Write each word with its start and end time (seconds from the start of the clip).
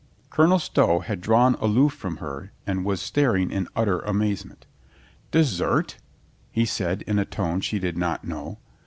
Colonel 0.31 0.57
Stow 0.57 1.01
had 1.01 1.21
drawn 1.21 1.53
aloof 1.59 1.93
from 1.93 2.17
her 2.17 2.51
and 2.65 2.83
was 2.83 2.99
staring 2.99 3.51
in 3.51 3.67
utter 3.75 3.99
amazement. 3.99 4.65
"Desert?" 5.29 5.99
he 6.51 6.65
said 6.65 7.03
in 7.03 7.19
a 7.19 7.23
tone 7.25 7.61
she 7.61 7.77
did 7.77 7.99
not 7.99 8.23
know. 8.25 8.57